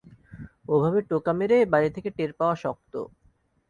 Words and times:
ওভাবে 0.67 0.99
টোকা 1.09 1.31
মেরে 1.39 1.57
বাইরে 1.71 1.89
থেকে 1.95 2.09
টের 2.17 2.31
পাওয়া 2.39 2.55
শক্ত। 2.63 2.93